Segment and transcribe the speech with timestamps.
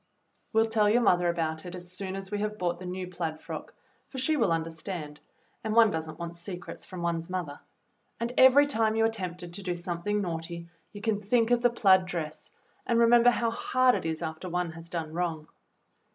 [0.51, 3.05] We'll tell your mother all about it as soon as we have bought the new
[3.05, 3.75] plaid frock,
[4.07, 5.19] for she will understand,
[5.63, 7.59] and one does n't want secrets from one's mother;
[8.19, 11.69] and every time you are tempted to do something naughty you can think of the
[11.69, 12.49] plaid dress,
[12.87, 15.47] and re member how hard it is after one has done wrong.